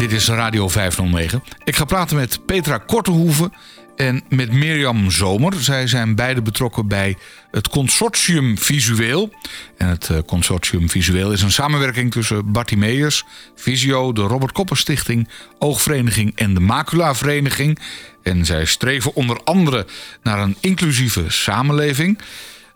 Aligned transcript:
Dit 0.00 0.12
is 0.12 0.28
Radio 0.28 0.68
509. 0.68 1.42
Ik 1.64 1.76
ga 1.76 1.84
praten 1.84 2.16
met 2.16 2.46
Petra 2.46 2.78
Kortehoeven 2.78 3.52
en 3.96 4.22
met 4.28 4.52
Mirjam 4.52 5.10
Zomer. 5.10 5.54
Zij 5.54 5.86
zijn 5.86 6.14
beide 6.14 6.42
betrokken 6.42 6.88
bij 6.88 7.16
het 7.50 7.68
Consortium 7.68 8.58
Visueel. 8.58 9.32
En 9.76 9.88
het 9.88 10.10
eh, 10.10 10.18
Consortium 10.26 10.90
Visueel 10.90 11.32
is 11.32 11.42
een 11.42 11.50
samenwerking 11.50 12.10
tussen 12.12 12.52
Bartimeus, 12.52 13.24
Visio, 13.54 14.12
de 14.12 14.20
Robert 14.20 14.52
Kopper 14.52 14.76
Stichting, 14.76 15.28
Oogvereniging 15.58 16.32
en 16.34 16.54
de 16.54 16.60
Macula 16.60 17.14
Vereniging. 17.14 17.78
En 18.22 18.44
zij 18.44 18.64
streven 18.64 19.14
onder 19.14 19.40
andere 19.44 19.86
naar 20.22 20.38
een 20.38 20.56
inclusieve 20.60 21.24
samenleving. 21.28 22.18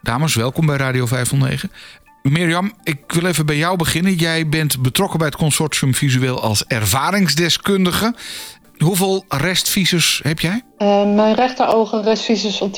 Dames, 0.01 0.35
welkom 0.35 0.67
bij 0.67 0.77
Radio 0.77 1.07
509. 1.07 1.71
Mirjam, 2.31 2.73
ik 2.83 3.13
wil 3.13 3.27
even 3.27 3.47
bij 3.47 3.57
jou 3.57 3.77
beginnen. 3.77 4.15
Jij 4.15 4.49
bent 4.49 4.83
betrokken 4.83 5.19
bij 5.19 5.27
het 5.27 5.37
consortium 5.37 5.95
Visueel 5.95 6.41
als 6.41 6.65
ervaringsdeskundige. 6.67 8.15
Hoeveel 8.79 9.25
restvisus 9.29 10.21
heb 10.23 10.41
jij? 10.41 10.63
Uh, 10.79 11.15
mijn 11.15 11.35
rechteroog 11.35 11.93
een 11.93 12.03
restvisus 12.03 12.57
van 12.57 12.71
20% 12.71 12.75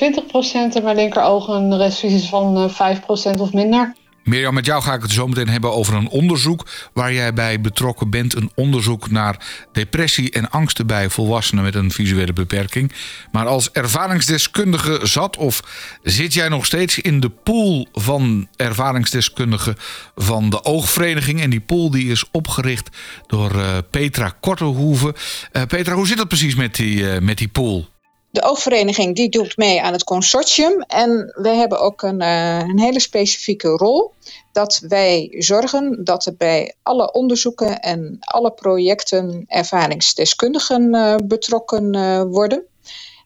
en 0.74 0.82
mijn 0.82 0.96
linkeroog 0.96 1.48
een 1.48 1.76
restvisus 1.76 2.28
van 2.28 2.70
5% 2.70 2.74
eh, 2.74 3.40
of 3.40 3.52
minder. 3.52 3.94
Mirjam, 4.26 4.54
met 4.54 4.66
jou 4.66 4.82
ga 4.82 4.94
ik 4.94 5.02
het 5.02 5.10
zo 5.10 5.26
meteen 5.26 5.48
hebben 5.48 5.72
over 5.72 5.94
een 5.94 6.08
onderzoek 6.08 6.66
waar 6.92 7.12
jij 7.12 7.32
bij 7.32 7.60
betrokken 7.60 8.10
bent. 8.10 8.34
Een 8.34 8.50
onderzoek 8.54 9.10
naar 9.10 9.46
depressie 9.72 10.30
en 10.30 10.50
angsten 10.50 10.86
bij 10.86 11.10
volwassenen 11.10 11.64
met 11.64 11.74
een 11.74 11.90
visuele 11.90 12.32
beperking. 12.32 12.92
Maar 13.32 13.46
als 13.46 13.70
ervaringsdeskundige 13.70 15.00
zat 15.02 15.36
of 15.36 15.62
zit 16.02 16.34
jij 16.34 16.48
nog 16.48 16.66
steeds 16.66 16.98
in 16.98 17.20
de 17.20 17.28
pool 17.28 17.88
van 17.92 18.48
ervaringsdeskundigen 18.56 19.76
van 20.14 20.50
de 20.50 20.64
Oogvereniging? 20.64 21.40
En 21.40 21.50
die 21.50 21.60
pool 21.60 21.90
die 21.90 22.10
is 22.10 22.24
opgericht 22.30 22.88
door 23.26 23.54
uh, 23.54 23.76
Petra 23.90 24.34
Kortehoeven. 24.40 25.14
Uh, 25.52 25.62
Petra, 25.62 25.94
hoe 25.94 26.06
zit 26.06 26.18
het 26.18 26.28
precies 26.28 26.54
met 26.54 26.74
die, 26.74 26.96
uh, 26.96 27.18
met 27.18 27.38
die 27.38 27.48
pool? 27.48 27.88
De 28.36 28.42
oogvereniging 28.42 29.16
die 29.16 29.28
doet 29.28 29.56
mee 29.56 29.82
aan 29.82 29.92
het 29.92 30.04
consortium. 30.04 30.80
En 30.80 31.32
wij 31.34 31.56
hebben 31.56 31.80
ook 31.80 32.02
een, 32.02 32.22
uh, 32.22 32.58
een 32.58 32.80
hele 32.80 33.00
specifieke 33.00 33.68
rol. 33.68 34.12
Dat 34.52 34.82
wij 34.88 35.34
zorgen 35.38 36.04
dat 36.04 36.26
er 36.26 36.34
bij 36.36 36.74
alle 36.82 37.12
onderzoeken 37.12 37.80
en 37.80 38.16
alle 38.20 38.50
projecten 38.50 39.44
ervaringsdeskundigen 39.46 40.94
uh, 40.94 41.14
betrokken 41.24 41.96
uh, 41.96 42.22
worden. 42.22 42.64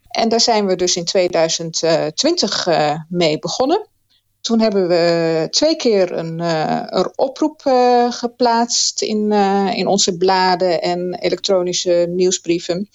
En 0.09 0.29
daar 0.29 0.41
zijn 0.41 0.67
we 0.67 0.77
dus 0.77 0.97
in 0.97 1.05
2020 1.05 2.69
mee 3.09 3.39
begonnen. 3.39 3.87
Toen 4.41 4.61
hebben 4.61 4.89
we 4.89 5.47
twee 5.51 5.77
keer 5.77 6.13
een, 6.13 6.39
een 6.99 7.13
oproep 7.17 7.61
geplaatst 8.11 9.03
in, 9.03 9.33
in 9.73 9.87
onze 9.87 10.17
bladen 10.17 10.83
en 10.83 11.15
elektronische 11.15 12.07
nieuwsbrieven. 12.09 12.89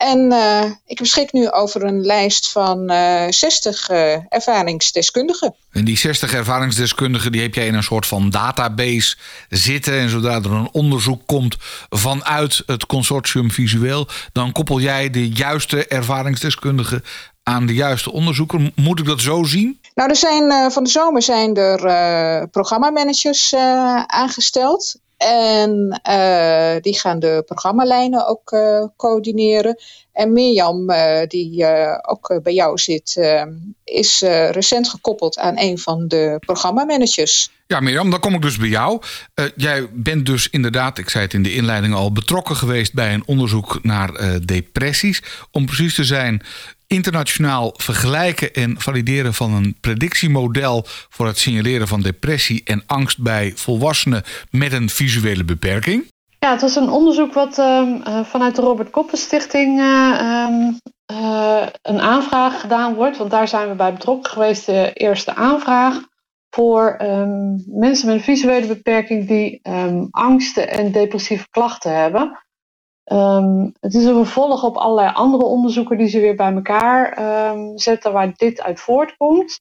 En 0.00 0.32
uh, 0.32 0.64
ik 0.86 0.98
beschik 0.98 1.32
nu 1.32 1.50
over 1.50 1.84
een 1.84 2.00
lijst 2.00 2.52
van 2.52 2.92
uh, 2.92 3.24
60 3.28 3.90
uh, 3.90 4.16
ervaringsdeskundigen. 4.28 5.54
En 5.72 5.84
die 5.84 5.98
60 5.98 6.34
ervaringsdeskundigen 6.34 7.32
die 7.32 7.40
heb 7.40 7.54
jij 7.54 7.66
in 7.66 7.74
een 7.74 7.82
soort 7.82 8.06
van 8.06 8.30
database 8.30 9.16
zitten. 9.48 9.98
En 9.98 10.08
zodra 10.08 10.34
er 10.34 10.52
een 10.52 10.68
onderzoek 10.72 11.22
komt 11.26 11.56
vanuit 11.88 12.62
het 12.66 12.86
consortium 12.86 13.50
visueel, 13.50 14.08
dan 14.32 14.52
koppel 14.52 14.80
jij 14.80 15.10
de 15.10 15.28
juiste 15.28 15.86
ervaringsdeskundigen 15.86 17.04
aan 17.42 17.66
de 17.66 17.74
juiste 17.74 18.12
onderzoeker. 18.12 18.72
Moet 18.74 18.98
ik 18.98 19.06
dat 19.06 19.20
zo 19.20 19.42
zien? 19.42 19.80
Nou, 19.94 20.10
er 20.10 20.16
zijn, 20.16 20.72
van 20.72 20.84
de 20.84 20.90
zomer 20.90 21.22
zijn 21.22 21.56
er 21.56 22.48
programmamanagers 22.48 23.54
aangesteld. 24.06 24.96
En 25.26 26.00
uh, 26.08 26.74
die 26.80 26.98
gaan 26.98 27.18
de 27.18 27.42
programmalijnen 27.46 28.28
ook 28.28 28.52
uh, 28.52 28.84
coördineren. 28.96 29.76
En 30.12 30.32
Mirjam, 30.32 30.90
uh, 30.90 31.20
die 31.26 31.66
ook 32.02 32.40
bij 32.42 32.52
jou 32.52 32.78
zit, 32.78 33.20
is 33.84 34.20
recent 34.50 34.88
gekoppeld 34.88 35.38
aan 35.38 35.58
een 35.58 35.78
van 35.78 36.08
de 36.08 36.36
programmamanagers. 36.46 37.50
Ja, 37.66 37.80
Mirjam, 37.80 38.10
dan 38.10 38.20
kom 38.20 38.34
ik 38.34 38.42
dus 38.42 38.56
bij 38.56 38.68
jou. 38.68 39.02
jij 39.56 39.88
bent 39.92 40.26
dus 40.26 40.48
inderdaad, 40.50 40.98
ik 40.98 41.10
zei 41.10 41.24
het 41.24 41.34
in 41.34 41.42
de 41.42 41.54
inleiding 41.54 41.94
al, 41.94 42.12
betrokken 42.12 42.56
geweest 42.56 42.94
bij 42.94 43.14
een 43.14 43.26
onderzoek 43.26 43.78
naar 43.82 44.40
depressies. 44.44 45.22
Om 45.50 45.66
precies 45.66 45.94
te 45.94 46.04
zijn, 46.04 46.42
internationaal 46.90 47.74
vergelijken 47.76 48.52
en 48.52 48.80
valideren 48.80 49.34
van 49.34 49.52
een 49.54 49.76
predictiemodel 49.80 50.84
voor 50.86 51.26
het 51.26 51.38
signaleren 51.38 51.88
van 51.88 52.00
depressie 52.00 52.62
en 52.64 52.82
angst 52.86 53.22
bij 53.22 53.52
volwassenen 53.54 54.22
met 54.50 54.72
een 54.72 54.88
visuele 54.88 55.44
beperking? 55.44 56.08
Ja, 56.38 56.50
het 56.50 56.60
was 56.60 56.76
een 56.76 56.90
onderzoek 56.90 57.34
wat 57.34 57.58
uh, 57.58 58.24
vanuit 58.24 58.56
de 58.56 58.62
Robert 58.62 58.90
Koppen 58.90 59.18
Stichting 59.18 59.78
uh, 59.78 60.48
uh, 61.12 61.66
een 61.82 62.00
aanvraag 62.00 62.60
gedaan 62.60 62.94
wordt. 62.94 63.16
Want 63.16 63.30
daar 63.30 63.48
zijn 63.48 63.68
we 63.68 63.74
bij 63.74 63.92
betrokken 63.92 64.32
geweest, 64.32 64.66
de 64.66 64.90
eerste 64.92 65.34
aanvraag. 65.34 66.00
Voor 66.50 66.96
um, 67.02 67.64
mensen 67.66 68.06
met 68.06 68.16
een 68.16 68.22
visuele 68.22 68.66
beperking 68.66 69.28
die 69.28 69.60
angsten 70.10 70.68
en 70.68 70.92
depressieve 70.92 71.46
klachten 71.50 71.96
hebben. 71.96 72.38
Um, 73.12 73.72
het 73.80 73.94
is 73.94 74.04
een 74.04 74.14
vervolg 74.14 74.64
op 74.64 74.76
allerlei 74.76 75.12
andere 75.12 75.44
onderzoeken 75.44 75.98
die 75.98 76.08
ze 76.08 76.20
weer 76.20 76.36
bij 76.36 76.52
elkaar 76.52 77.18
um, 77.50 77.78
zetten 77.78 78.12
waar 78.12 78.32
dit 78.36 78.62
uit 78.62 78.80
voortkomt. 78.80 79.60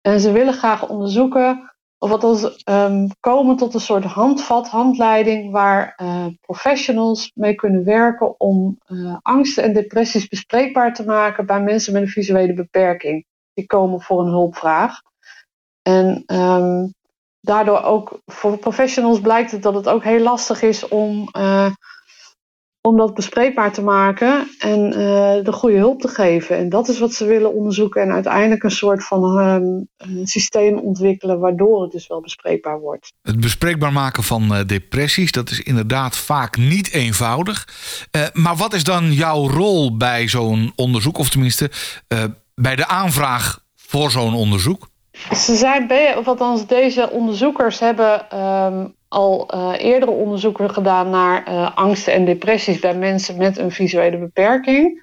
En 0.00 0.20
ze 0.20 0.32
willen 0.32 0.54
graag 0.54 0.88
onderzoeken 0.88 1.74
of 1.98 2.10
wat 2.10 2.24
als 2.24 2.62
um, 2.64 3.08
komen 3.20 3.56
tot 3.56 3.74
een 3.74 3.80
soort 3.80 4.04
handvat, 4.04 4.68
handleiding 4.68 5.52
waar 5.52 5.98
uh, 6.02 6.26
professionals 6.40 7.30
mee 7.34 7.54
kunnen 7.54 7.84
werken 7.84 8.40
om 8.40 8.78
uh, 8.86 9.16
angsten 9.22 9.64
en 9.64 9.72
depressies 9.72 10.28
bespreekbaar 10.28 10.94
te 10.94 11.04
maken 11.04 11.46
bij 11.46 11.62
mensen 11.62 11.92
met 11.92 12.02
een 12.02 12.08
visuele 12.08 12.54
beperking. 12.54 13.24
Die 13.54 13.66
komen 13.66 14.00
voor 14.00 14.20
een 14.20 14.30
hulpvraag. 14.30 15.00
En 15.82 16.24
daardoor 17.40 17.82
ook 17.82 18.20
voor 18.26 18.58
professionals 18.58 19.20
blijkt 19.20 19.50
het 19.50 19.62
dat 19.62 19.74
het 19.74 19.88
ook 19.88 20.02
heel 20.04 20.20
lastig 20.20 20.62
is 20.62 20.88
om 20.88 21.28
uh, 21.36 21.70
om 22.88 22.96
dat 22.96 23.14
bespreekbaar 23.14 23.72
te 23.72 23.82
maken 23.82 24.48
en 24.58 24.86
uh, 24.86 24.94
de 25.44 25.52
goede 25.52 25.76
hulp 25.76 26.00
te 26.00 26.08
geven. 26.08 26.56
En 26.56 26.68
dat 26.68 26.88
is 26.88 26.98
wat 26.98 27.12
ze 27.12 27.24
willen 27.24 27.54
onderzoeken 27.54 28.02
en 28.02 28.12
uiteindelijk 28.12 28.62
een 28.62 28.70
soort 28.70 29.04
van 29.04 29.38
um, 29.38 29.88
een 29.96 30.26
systeem 30.26 30.78
ontwikkelen 30.78 31.38
waardoor 31.38 31.82
het 31.82 31.92
dus 31.92 32.06
wel 32.06 32.20
bespreekbaar 32.20 32.80
wordt. 32.80 33.12
Het 33.22 33.40
bespreekbaar 33.40 33.92
maken 33.92 34.22
van 34.22 34.42
uh, 34.42 34.58
depressies, 34.66 35.32
dat 35.32 35.50
is 35.50 35.60
inderdaad 35.60 36.16
vaak 36.16 36.56
niet 36.56 36.92
eenvoudig. 36.92 37.68
Uh, 38.16 38.22
maar 38.32 38.56
wat 38.56 38.74
is 38.74 38.84
dan 38.84 39.12
jouw 39.12 39.48
rol 39.48 39.96
bij 39.96 40.28
zo'n 40.28 40.72
onderzoek, 40.76 41.18
of 41.18 41.28
tenminste 41.28 41.70
bij 42.54 42.76
de 42.76 42.86
aanvraag 42.86 43.58
voor 43.76 44.10
zo'n 44.10 44.34
onderzoek? 44.34 44.88
Ze 45.34 45.54
zijn, 45.54 45.90
of 46.16 46.26
althans 46.26 46.66
deze 46.66 47.10
onderzoekers 47.10 47.78
hebben 47.78 48.38
um, 48.40 48.94
al 49.14 49.54
uh, 49.54 49.72
eerdere 49.78 50.10
onderzoeken 50.10 50.70
gedaan 50.70 51.10
naar 51.10 51.48
uh, 51.48 51.76
angsten 51.76 52.12
en 52.12 52.24
depressies 52.24 52.78
bij 52.78 52.96
mensen 52.96 53.36
met 53.36 53.58
een 53.58 53.70
visuele 53.70 54.18
beperking. 54.18 55.02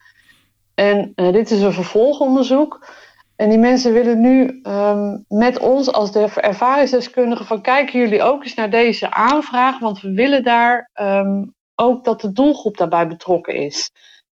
En 0.75 1.13
uh, 1.15 1.31
dit 1.31 1.51
is 1.51 1.61
een 1.61 1.73
vervolgonderzoek. 1.73 2.87
En 3.35 3.49
die 3.49 3.57
mensen 3.57 3.93
willen 3.93 4.21
nu 4.21 4.59
um, 4.63 5.25
met 5.27 5.59
ons 5.59 5.91
als 5.91 6.11
de 6.11 6.29
ervaringsdeskundigen 6.35 7.45
van 7.45 7.61
kijken 7.61 7.99
jullie 7.99 8.23
ook 8.23 8.43
eens 8.43 8.53
naar 8.53 8.69
deze 8.69 9.11
aanvraag, 9.11 9.79
want 9.79 10.01
we 10.01 10.13
willen 10.13 10.43
daar 10.43 10.89
um, 11.01 11.53
ook 11.75 12.03
dat 12.03 12.21
de 12.21 12.31
doelgroep 12.31 12.77
daarbij 12.77 13.07
betrokken 13.07 13.55
is. 13.55 13.91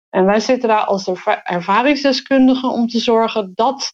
En 0.10 0.26
wij 0.26 0.40
zitten 0.40 0.70
daar 0.70 0.86
als 0.86 1.04
de 1.04 1.42
ervaringsdeskundigen 1.44 2.70
om 2.70 2.88
te 2.88 3.00
zorgen 3.00 3.52
dat 3.56 3.94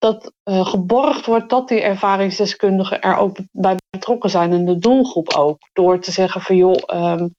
dat 0.00 0.32
uh, 0.44 0.66
geborgd 0.66 1.26
wordt 1.26 1.50
dat 1.50 1.68
die 1.68 1.80
ervaringsdeskundigen 1.80 3.00
er 3.00 3.16
ook 3.16 3.36
bij 3.52 3.76
betrokken 3.90 4.30
zijn 4.30 4.52
en 4.52 4.64
de 4.64 4.78
doelgroep 4.78 5.34
ook. 5.34 5.58
Door 5.72 6.00
te 6.00 6.12
zeggen 6.12 6.40
van 6.40 6.56
joh, 6.56 6.82
um, 6.94 7.34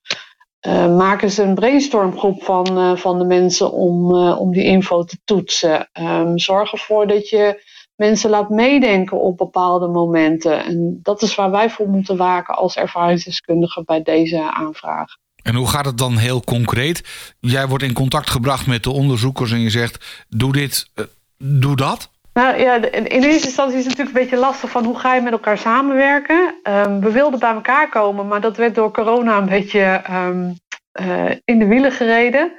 uh, 0.68 0.96
maak 0.96 1.22
eens 1.22 1.38
een 1.38 1.56
brainstormgroep 1.56 2.44
van, 2.44 2.78
uh, 2.78 2.96
van 2.96 3.18
de 3.18 3.26
mensen 3.26 3.72
om, 3.72 4.16
om 4.16 4.52
die 4.52 4.64
info 4.64 5.04
te 5.04 5.18
toetsen. 5.24 5.90
Um, 5.94 6.40
zorg 6.40 6.72
ervoor 6.72 7.08
dat 7.08 7.30
je 7.30 7.64
mensen 7.96 8.30
laat 8.30 8.50
meedenken 8.50 9.20
op 9.20 9.38
bepaalde 9.38 9.88
momenten. 9.88 10.64
En 10.66 11.00
dat 11.02 11.22
is 11.22 11.36
waar 11.36 11.52
wij 11.52 11.70
voor 11.70 11.88
moeten 11.88 12.18
waken 12.18 12.56
als 12.56 12.76
ervaringsdeskundigen 12.76 13.86
bij 13.86 14.02
deze 14.02 14.54
aanvraag. 14.54 15.16
En 15.44 15.56
hoe 15.56 15.68
gaat 15.68 15.86
het 15.86 15.98
dan 15.98 16.18
heel 16.18 16.42
concreet? 16.42 17.04
Jij 17.40 17.68
wordt 17.68 17.84
in 17.84 17.94
contact 17.94 18.30
gebracht 18.30 18.68
met 18.68 18.84
de 18.84 18.92
onderzoekers 18.92 19.52
en 19.52 19.60
je 19.60 19.70
zegt: 19.70 20.26
doe 20.30 20.52
dit, 20.52 20.90
doe 21.38 21.76
dat. 21.76 22.10
Nou 22.34 22.58
ja, 22.60 22.76
in 22.92 23.06
eerste 23.06 23.48
instantie 23.48 23.78
is 23.78 23.86
het 23.86 23.98
natuurlijk 23.98 24.18
een 24.18 24.24
beetje 24.24 24.46
lastig 24.46 24.70
van 24.70 24.86
hoe 24.86 25.00
ga 25.00 25.16
je 25.16 25.22
met 25.22 25.32
elkaar 25.32 25.58
samenwerken. 25.58 26.56
Um, 26.64 27.02
we 27.02 27.12
wilden 27.12 27.40
bij 27.40 27.54
elkaar 27.54 27.90
komen, 27.90 28.28
maar 28.28 28.42
dat 28.42 28.58
werd 28.58 28.76
door 28.76 28.92
corona 28.92 29.38
een 29.38 29.50
beetje 29.50 30.02
um, 30.12 30.56
uh, 31.02 31.30
in 31.46 31.60
de 31.60 31.66
wielen 31.66 31.92
gereden. 31.92 32.52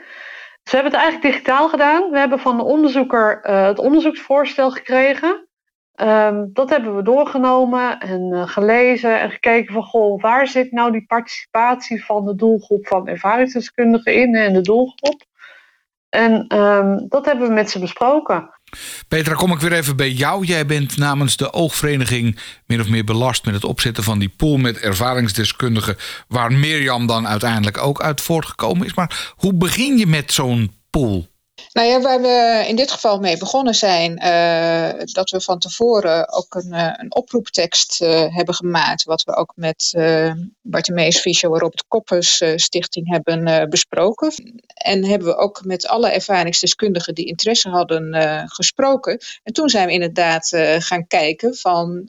Dus 0.62 0.72
we 0.72 0.78
hebben 0.78 0.92
het 0.92 1.00
eigenlijk 1.02 1.32
digitaal 1.32 1.68
gedaan. 1.68 2.10
We 2.10 2.18
hebben 2.18 2.38
van 2.38 2.56
de 2.56 2.62
onderzoeker 2.62 3.40
uh, 3.44 3.66
het 3.66 3.78
onderzoeksvoorstel 3.78 4.70
gekregen. 4.70 5.48
Ehm, 5.94 6.46
dat 6.52 6.70
hebben 6.70 6.96
we 6.96 7.02
doorgenomen 7.02 8.00
en 8.00 8.48
gelezen 8.48 9.20
en 9.20 9.30
gekeken 9.30 9.74
van 9.74 9.82
goh, 9.82 10.22
waar 10.22 10.46
zit 10.46 10.72
nou 10.72 10.92
die 10.92 11.06
participatie 11.06 12.04
van 12.04 12.24
de 12.24 12.34
doelgroep 12.34 12.86
van 12.86 13.08
ervaringsdeskundigen 13.08 14.14
in 14.14 14.34
en 14.34 14.52
de 14.52 14.60
doelgroep. 14.60 15.24
En 16.08 16.46
ehm, 16.46 16.98
dat 17.08 17.26
hebben 17.26 17.48
we 17.48 17.54
met 17.54 17.70
ze 17.70 17.78
besproken. 17.78 18.50
Petra, 19.08 19.34
kom 19.34 19.52
ik 19.52 19.60
weer 19.60 19.72
even 19.72 19.96
bij 19.96 20.10
jou. 20.10 20.44
Jij 20.44 20.66
bent 20.66 20.96
namens 20.96 21.36
de 21.36 21.52
oogvereniging 21.52 22.38
min 22.66 22.80
of 22.80 22.88
meer 22.88 23.04
belast 23.04 23.44
met 23.44 23.54
het 23.54 23.64
opzetten 23.64 24.04
van 24.04 24.18
die 24.18 24.32
pool 24.36 24.56
met 24.56 24.78
ervaringsdeskundigen, 24.78 25.96
waar 26.28 26.52
Mirjam 26.52 27.06
dan 27.06 27.28
uiteindelijk 27.28 27.78
ook 27.78 28.02
uit 28.02 28.20
voortgekomen 28.20 28.86
is. 28.86 28.94
Maar 28.94 29.32
hoe 29.36 29.54
begin 29.54 29.98
je 29.98 30.06
met 30.06 30.32
zo'n 30.32 30.74
pool? 30.90 31.31
Nou 31.72 31.88
ja, 31.88 32.00
waar 32.00 32.20
we 32.20 32.64
in 32.68 32.76
dit 32.76 32.90
geval 32.90 33.18
mee 33.18 33.36
begonnen 33.36 33.74
zijn, 33.74 34.12
uh, 34.24 35.04
dat 35.04 35.30
we 35.30 35.40
van 35.40 35.58
tevoren 35.58 36.32
ook 36.32 36.54
een, 36.54 36.72
een 37.00 37.14
oproeptekst 37.14 38.02
uh, 38.02 38.36
hebben 38.36 38.54
gemaakt, 38.54 39.04
wat 39.04 39.22
we 39.22 39.36
ook 39.36 39.52
met 39.56 39.92
uh, 39.96 40.32
Bartimeus 40.62 41.18
Fischer 41.18 41.48
Robert 41.48 41.84
Koppers 41.88 42.42
Stichting 42.56 43.10
hebben 43.10 43.70
besproken. 43.70 44.32
En 44.74 45.04
hebben 45.04 45.28
we 45.28 45.36
ook 45.36 45.64
met 45.64 45.86
alle 45.86 46.10
ervaringsdeskundigen 46.10 47.14
die 47.14 47.26
interesse 47.26 47.68
hadden 47.68 48.14
gesproken. 48.48 49.18
En 49.42 49.52
toen 49.52 49.68
zijn 49.68 49.86
we 49.86 49.92
inderdaad 49.92 50.48
gaan 50.78 51.06
kijken 51.06 51.56
van, 51.56 52.02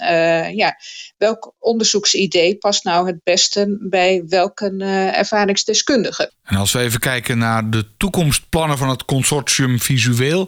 ja, 0.54 0.76
welk 1.18 1.54
onderzoeksidee 1.60 2.58
past 2.58 2.84
nou 2.84 3.08
het 3.08 3.24
beste 3.24 3.78
bij 3.90 4.24
welke 4.28 4.76
ervaringsdeskundige. 5.14 6.32
En 6.44 6.58
als 6.58 6.72
we 6.72 6.80
even 6.80 7.00
kijken 7.00 7.38
naar 7.38 7.70
de 7.70 7.98
toekomstplannen 7.98 8.78
van 8.78 8.90
het 8.90 9.06
consortium 9.34 9.80
visueel 9.80 10.48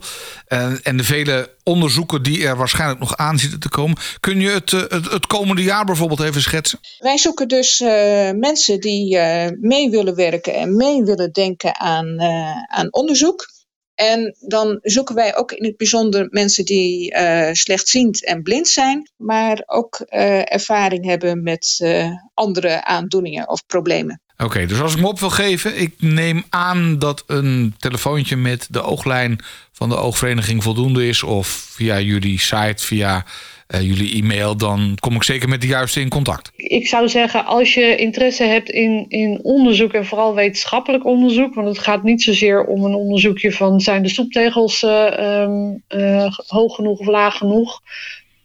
uh, 0.50 0.88
en 0.88 0.98
de 0.98 1.04
vele 1.04 1.56
onderzoeken 1.64 2.24
die 2.24 2.48
er 2.48 2.58
waarschijnlijk 2.58 3.00
nog 3.00 3.18
aan 3.18 3.40
zitten 3.40 3.60
te 3.60 3.70
komen, 3.70 3.98
kun 4.20 4.40
je 4.40 4.50
het, 4.50 4.72
uh, 4.72 4.80
het, 4.88 5.12
het, 5.12 5.28
komende 5.28 5.64
jaar 5.64 5.86
bijvoorbeeld 5.86 6.22
even 6.22 6.42
schetsen? 6.42 6.80
Wij 6.98 7.18
zoeken 7.18 7.48
dus 7.48 7.80
uh, 7.80 7.90
mensen 8.32 8.80
die 8.80 9.18
mee 9.60 9.90
willen 9.90 10.16
werken 10.16 10.54
en 10.54 10.76
mee 10.76 11.04
willen 11.04 11.32
denken 11.32 11.80
aan, 11.80 12.22
aan 12.68 12.94
onderzoek. 12.94 13.54
En 13.96 14.36
dan 14.40 14.80
zoeken 14.82 15.16
wij 15.16 15.36
ook 15.36 15.52
in 15.52 15.66
het 15.66 15.78
bijzonder 15.78 16.28
mensen 16.30 16.66
die 16.66 17.16
uh, 17.16 17.50
slechtziend 17.52 18.26
en 18.26 18.42
blind 18.42 18.68
zijn, 18.68 19.12
maar 19.18 19.64
ook 19.66 20.00
ervaring 20.00 21.06
hebben 21.06 21.44
met 21.44 21.86
andere 22.34 22.84
aandoeningen 22.84 23.50
of 23.50 23.66
problemen. 23.66 24.25
Oké, 24.38 24.66
dus 24.66 24.80
als 24.82 24.94
ik 24.94 25.02
me 25.02 25.08
op 25.08 25.20
wil 25.20 25.30
geven, 25.30 25.82
ik 25.82 25.94
neem 26.00 26.44
aan 26.50 27.00
dat 27.00 27.24
een 27.28 27.76
telefoontje 27.78 28.36
met 28.36 28.68
de 28.72 28.82
ooglijn 28.82 29.40
van 29.72 29.90
de 29.90 29.98
oogvereniging 29.98 30.64
voldoende 30.64 31.08
is, 31.08 31.24
of 31.24 31.48
via 31.48 32.00
jullie 32.00 32.40
site, 32.40 32.86
via 32.86 33.26
uh, 33.68 33.82
jullie 33.82 34.22
e-mail, 34.22 34.58
dan 34.58 34.98
kom 35.00 35.16
ik 35.16 35.24
zeker 35.24 35.50
met 35.50 35.62
de 35.62 35.68
juiste 35.68 36.00
in 36.00 36.10
contact. 36.10 36.52
Ik 36.56 36.88
zou 36.88 37.10
zeggen, 37.10 37.46
als 37.46 37.74
je 37.74 37.96
interesse 37.96 38.44
hebt 38.44 38.70
in, 38.70 39.06
in 39.08 39.40
onderzoek 39.44 39.94
en 39.94 40.06
vooral 40.06 40.36
wetenschappelijk 40.36 41.06
onderzoek, 41.06 41.54
want 41.54 41.68
het 41.68 41.80
gaat 41.80 42.04
niet 42.04 42.24
zozeer 42.24 42.66
om 42.66 42.84
een 42.84 42.96
onderzoekje 42.96 43.52
van 43.52 43.80
zijn 43.80 44.04
de 44.04 44.10
stoeptegels 44.10 44.84
uh, 44.84 45.42
um, 45.42 45.84
uh, 45.90 46.32
hoog 46.48 46.76
genoeg 46.76 47.00
of 47.00 47.08
laag 47.08 47.38
genoeg. 47.38 47.82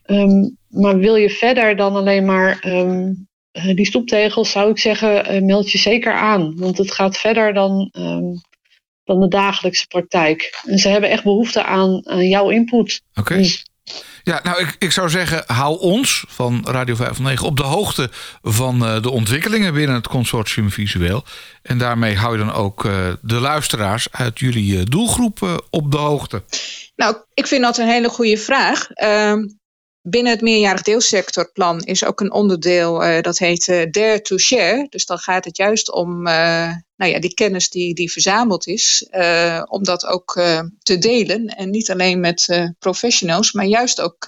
Um, 0.06 0.56
maar 0.68 0.98
wil 0.98 1.16
je 1.16 1.30
verder 1.30 1.76
dan 1.76 1.96
alleen 1.96 2.24
maar 2.24 2.64
um, 2.66 3.28
die 3.52 3.86
stoeptegels, 3.86 4.50
zou 4.50 4.70
ik 4.70 4.78
zeggen, 4.78 5.44
meld 5.44 5.70
je 5.70 5.78
zeker 5.78 6.12
aan. 6.12 6.56
Want 6.56 6.78
het 6.78 6.92
gaat 6.92 7.16
verder 7.16 7.54
dan, 7.54 7.90
dan 9.04 9.20
de 9.20 9.28
dagelijkse 9.28 9.86
praktijk. 9.86 10.62
En 10.66 10.78
ze 10.78 10.88
hebben 10.88 11.10
echt 11.10 11.24
behoefte 11.24 11.64
aan, 11.64 12.08
aan 12.08 12.28
jouw 12.28 12.50
input. 12.50 13.02
Oké. 13.10 13.20
Okay. 13.20 13.38
Dus 13.38 13.64
ja, 14.22 14.40
nou, 14.42 14.60
ik, 14.60 14.76
ik 14.78 14.92
zou 14.92 15.08
zeggen, 15.08 15.42
hou 15.46 15.80
ons 15.80 16.24
van 16.28 16.64
Radio 16.68 16.94
509 16.94 17.46
op 17.46 17.56
de 17.56 17.62
hoogte 17.62 18.10
van 18.42 18.82
uh, 18.82 19.02
de 19.02 19.10
ontwikkelingen 19.10 19.74
binnen 19.74 19.96
het 19.96 20.08
consortium 20.08 20.70
Visueel. 20.70 21.24
En 21.62 21.78
daarmee 21.78 22.16
hou 22.16 22.32
je 22.38 22.44
dan 22.44 22.52
ook 22.52 22.84
uh, 22.84 23.12
de 23.22 23.40
luisteraars 23.40 24.08
uit 24.10 24.38
jullie 24.38 24.76
uh, 24.76 24.82
doelgroep 24.84 25.66
op 25.70 25.90
de 25.90 25.96
hoogte. 25.96 26.42
Nou, 26.96 27.16
ik 27.34 27.46
vind 27.46 27.62
dat 27.62 27.78
een 27.78 27.88
hele 27.88 28.08
goede 28.08 28.36
vraag. 28.36 28.88
Binnen 30.02 30.32
het 30.32 30.40
meerjarig 30.40 30.82
deelsectorplan 30.82 31.80
is 31.80 32.04
ook 32.04 32.20
een 32.20 32.32
onderdeel 32.32 33.04
uh, 33.04 33.20
dat 33.20 33.38
heet 33.38 33.66
uh, 33.68 33.90
Dare 33.90 34.22
to 34.22 34.38
Share. 34.38 34.86
Dus 34.88 35.06
dan 35.06 35.18
gaat 35.18 35.44
het 35.44 35.56
juist 35.56 35.92
om 35.92 36.26
uh, 36.26 36.72
nou 36.96 37.12
ja, 37.12 37.20
die 37.20 37.34
kennis 37.34 37.70
die, 37.70 37.94
die 37.94 38.12
verzameld 38.12 38.66
is, 38.66 39.08
om 39.68 39.84
dat 39.84 40.06
ook 40.06 40.32
te 40.82 40.98
delen. 40.98 41.46
En 41.46 41.70
niet 41.70 41.90
alleen 41.90 42.20
met 42.20 42.68
professionals, 42.78 43.52
maar 43.52 43.64
juist 43.64 44.00
ook 44.00 44.26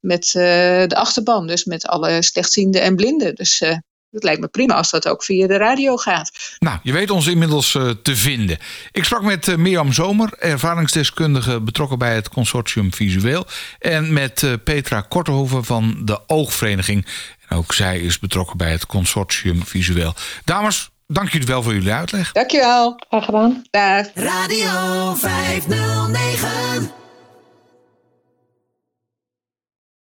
met 0.00 0.30
de 0.32 0.94
achterban. 0.94 1.46
Dus 1.46 1.64
met 1.64 1.86
alle 1.86 2.22
slechtzienden 2.22 2.82
en 2.82 2.96
blinden. 2.96 3.34
Dus 3.34 3.62
het 4.10 4.22
lijkt 4.22 4.40
me 4.40 4.48
prima 4.48 4.74
als 4.74 4.90
dat 4.90 5.08
ook 5.08 5.24
via 5.24 5.46
de 5.46 5.56
radio 5.56 5.96
gaat. 5.96 6.30
Nou, 6.58 6.78
je 6.82 6.92
weet 6.92 7.10
ons 7.10 7.26
inmiddels 7.26 7.74
uh, 7.74 7.90
te 8.02 8.16
vinden. 8.16 8.58
Ik 8.92 9.04
sprak 9.04 9.22
met 9.22 9.48
uh, 9.48 9.56
Mirjam 9.56 9.92
Zomer, 9.92 10.32
ervaringsdeskundige 10.38 11.60
betrokken 11.60 11.98
bij 11.98 12.14
het 12.14 12.28
consortium 12.28 12.94
Visueel. 12.94 13.46
En 13.78 14.12
met 14.12 14.42
uh, 14.42 14.52
Petra 14.64 15.00
Kortehoven 15.00 15.64
van 15.64 16.00
de 16.04 16.20
Oogvereniging. 16.26 17.06
En 17.48 17.56
ook 17.56 17.74
zij 17.74 18.00
is 18.00 18.18
betrokken 18.18 18.56
bij 18.56 18.70
het 18.70 18.86
consortium 18.86 19.64
Visueel. 19.64 20.14
Dames, 20.44 20.90
dank 21.06 21.28
jullie 21.28 21.46
wel 21.46 21.62
voor 21.62 21.74
jullie 21.74 21.92
uitleg. 21.92 22.32
Dankjewel. 22.32 23.00
Graag 23.08 23.24
gedaan. 23.24 23.64
Dag. 23.70 24.06
Radio 24.14 25.14
509. 25.14 27.07